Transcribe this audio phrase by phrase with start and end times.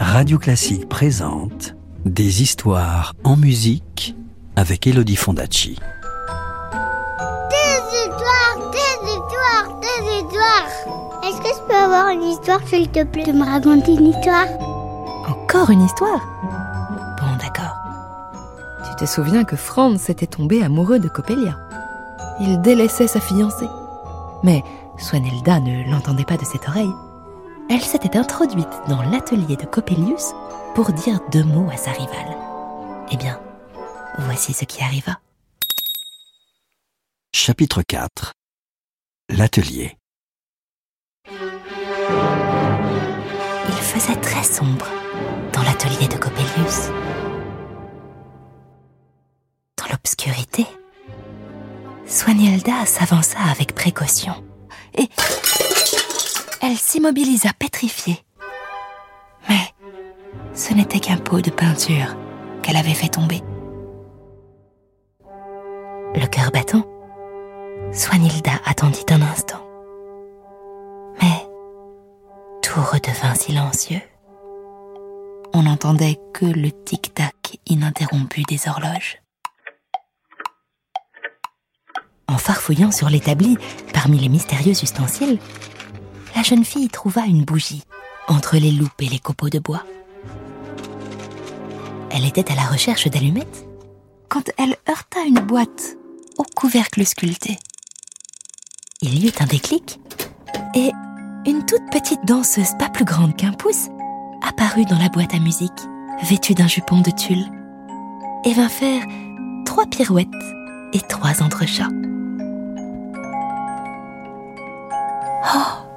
[0.00, 4.16] Radio Classique présente Des histoires en musique
[4.56, 5.78] avec Elodie Fondacci.
[7.50, 11.22] Des histoires, des histoires, des histoires.
[11.24, 14.46] Est-ce que je peux avoir une histoire, s'il te plaît, de me raconter une histoire?
[15.28, 16.20] Encore une histoire?
[17.20, 17.76] Bon, d'accord.
[18.84, 21.56] Tu te souviens que Franz était tombé amoureux de Coppelia.
[22.40, 23.68] Il délaissait sa fiancée.
[24.42, 24.62] Mais
[24.98, 26.94] Swanhilda ne l'entendait pas de cette oreille.
[27.70, 30.32] Elle s'était introduite dans l'atelier de Coppelius
[30.74, 32.34] pour dire deux mots à sa rivale.
[33.12, 33.38] Eh bien,
[34.20, 35.20] voici ce qui arriva.
[37.34, 38.32] Chapitre 4
[39.28, 39.98] L'atelier
[43.66, 44.86] Il faisait très sombre
[45.52, 46.88] dans l'atelier de Coppelius.
[49.76, 50.66] Dans l'obscurité,
[52.06, 54.42] Swanhilda s'avança avec précaution
[54.96, 55.08] et
[56.60, 58.24] elle s'immobilisa pétrifiée.
[59.48, 59.74] Mais
[60.54, 62.16] ce n'était qu'un pot de peinture
[62.62, 63.42] qu'elle avait fait tomber.
[66.14, 66.84] Le cœur battant,
[67.92, 69.64] Swanhilda attendit un instant.
[71.20, 71.46] Mais
[72.62, 74.00] tout redevint silencieux.
[75.54, 79.18] On n'entendait que le tic-tac ininterrompu des horloges.
[82.26, 83.56] En farfouillant sur l'établi
[83.94, 85.38] parmi les mystérieux ustensiles,
[86.38, 87.82] la jeune fille trouva une bougie
[88.28, 89.82] entre les loupes et les copeaux de bois.
[92.10, 93.66] Elle était à la recherche d'allumettes
[94.28, 95.96] quand elle heurta une boîte
[96.38, 97.58] au couvercle sculpté.
[99.02, 99.98] Il y eut un déclic
[100.76, 100.92] et
[101.44, 103.88] une toute petite danseuse pas plus grande qu'un pouce
[104.46, 105.88] apparut dans la boîte à musique,
[106.22, 107.50] vêtue d'un jupon de tulle,
[108.44, 109.02] et vint faire
[109.64, 110.28] trois pirouettes
[110.92, 111.90] et trois entrechats.
[115.52, 115.87] Oh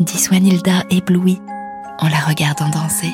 [0.00, 1.40] dit Swanhilda éblouie
[1.98, 3.12] en la regardant danser.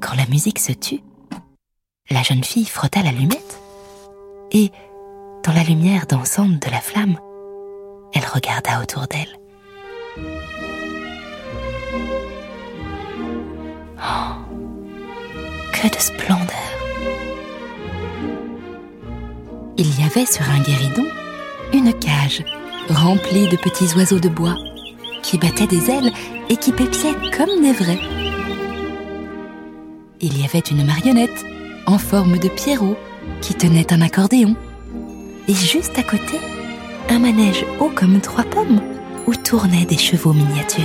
[0.00, 1.00] Quand la musique se tut,
[2.10, 3.60] la jeune fille frotta l'allumette
[4.52, 4.70] et,
[5.44, 7.18] dans la lumière dansante de la flamme,
[8.14, 9.36] elle regarda autour d'elle.
[13.98, 14.34] Oh,
[15.72, 16.46] que de splendeur
[19.76, 21.06] Il y avait sur un guéridon
[21.76, 22.42] une cage
[22.88, 24.56] remplie de petits oiseaux de bois
[25.22, 26.12] qui battaient des ailes
[26.48, 28.00] et qui pépiaient comme des vrais.
[30.20, 31.44] Il y avait une marionnette
[31.86, 32.96] en forme de pierrot
[33.42, 34.56] qui tenait un accordéon.
[35.48, 36.40] Et juste à côté,
[37.10, 38.80] un manège haut comme trois pommes
[39.26, 40.84] où tournaient des chevaux miniatures.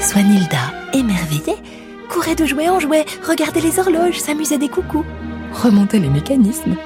[0.00, 1.58] Swanhilda, émerveillée,
[2.08, 5.04] courait de jouet en jouet, regardait les horloges, s'amusait des coucous,
[5.52, 6.76] remontait les mécanismes.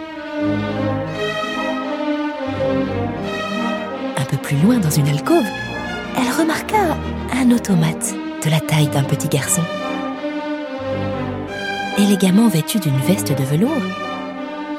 [4.62, 5.47] Loin dans une alcôve,
[6.16, 6.97] elle remarqua
[7.32, 9.62] un automate de la taille d'un petit garçon.
[11.98, 13.82] Élégamment vêtu d'une veste de velours,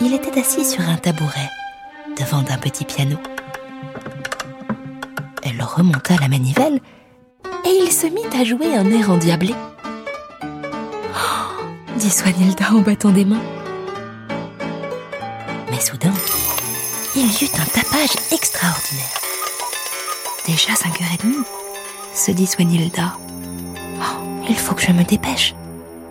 [0.01, 1.49] il était assis sur un tabouret
[2.19, 3.17] devant un petit piano.
[5.43, 6.79] Elle remonta la manivelle
[7.65, 9.53] et il se mit à jouer un air endiablé.
[10.43, 11.63] Oh
[11.97, 13.41] dit Swanhilda en battant des mains.
[15.71, 16.13] Mais soudain,
[17.15, 19.24] il y eut un tapage extraordinaire.
[20.45, 21.43] Déjà 5h30,
[22.13, 23.17] se dit Swanhilda.
[23.97, 25.55] Oh, il faut que je me dépêche.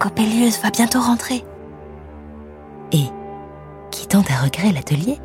[0.00, 1.44] Coppelius va bientôt rentrer.
[2.90, 3.04] Et,
[3.92, 5.18] quittant à regret l'atelier,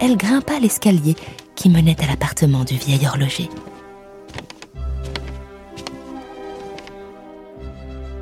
[0.00, 1.14] elle grimpa l'escalier
[1.54, 3.48] qui menait à l'appartement du vieil horloger.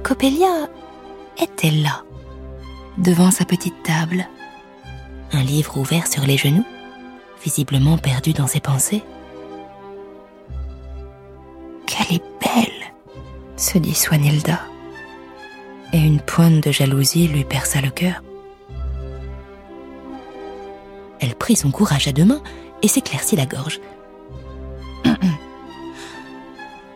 [0.02, 0.68] Coppelia
[1.42, 2.02] était là,
[2.98, 4.28] devant sa petite table,
[5.32, 6.66] un livre ouvert sur les genoux,
[7.42, 9.02] visiblement perdu dans ses pensées.
[13.64, 14.60] Se dit Swanhilda,
[15.92, 18.22] et une pointe de jalousie lui perça le cœur.
[21.20, 22.42] Elle prit son courage à deux mains
[22.82, 23.80] et s'éclaircit la gorge.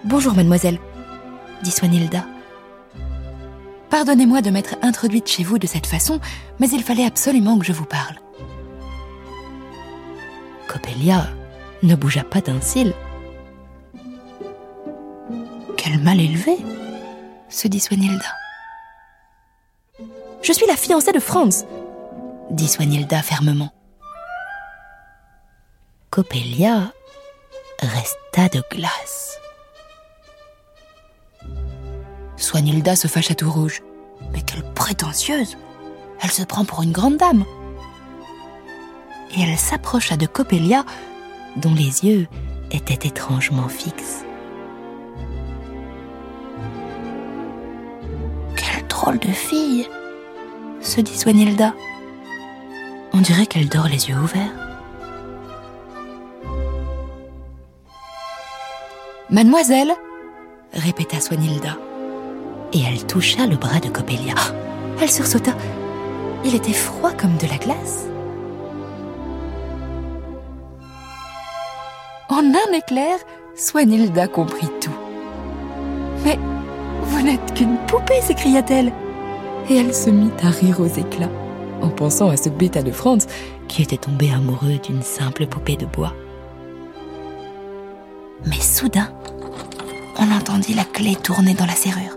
[0.05, 0.79] Bonjour, mademoiselle,
[1.63, 2.27] dit Swanhilda.
[3.89, 6.21] Pardonnez-moi de m'être introduite chez vous de cette façon,
[6.61, 8.17] mais il fallait absolument que je vous parle.
[10.69, 11.29] Coppelia
[11.83, 12.93] ne bougea pas d'un cil.
[15.97, 16.57] Mal élevé,
[17.49, 18.37] se dit Swanhilda.
[20.43, 21.67] Je suis la fiancée de Franz,
[22.51, 23.73] dit Swanhilda fermement.
[26.11, 26.93] Coppelia
[27.81, 29.39] resta de glace.
[32.37, 33.83] Swanhilda se fâcha tout rouge.
[34.33, 35.57] Mais quelle prétentieuse
[36.21, 37.45] Elle se prend pour une grande dame.
[39.37, 40.85] Et elle s'approcha de Coppelia
[41.57, 42.29] dont les yeux
[42.71, 44.25] étaient étrangement fixes.
[49.17, 49.89] De fille
[50.81, 51.75] se dit Swanilda.
[53.13, 54.53] On dirait qu'elle dort les yeux ouverts.
[59.31, 59.93] Mademoiselle
[60.73, 61.77] répéta Swanilda.
[62.73, 64.35] Et elle toucha le bras de Coppelia.
[64.37, 64.53] Ah
[65.01, 65.53] elle sursauta.
[66.45, 68.07] Il était froid comme de la glace.
[72.29, 73.19] En un éclair,
[73.57, 75.08] Swanilda comprit tout.
[77.19, 78.93] Vous n'êtes qu'une poupée, s'écria-t-elle.
[79.69, 81.33] Et elle se mit à rire aux éclats,
[81.83, 83.27] en pensant à ce bêta de Franz
[83.67, 86.15] qui était tombé amoureux d'une simple poupée de bois.
[88.47, 89.13] Mais soudain,
[90.17, 92.17] on entendit la clé tourner dans la serrure.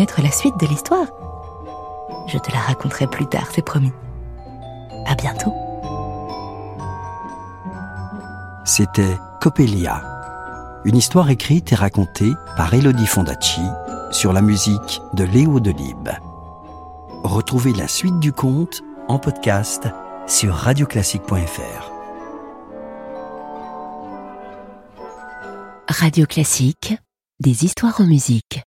[0.00, 1.08] Connaître la suite de l'histoire
[2.26, 3.92] Je te la raconterai plus tard, c'est promis.
[5.04, 5.52] À bientôt.
[8.64, 10.02] C'était Coppelia,
[10.86, 13.60] une histoire écrite et racontée par Elodie Fondacci
[14.10, 16.16] sur la musique de Léo Delibes.
[17.22, 19.86] Retrouvez la suite du conte en podcast
[20.26, 21.90] sur radioclassique.fr.
[25.90, 26.94] Radio Classique,
[27.38, 28.62] des histoires en musique.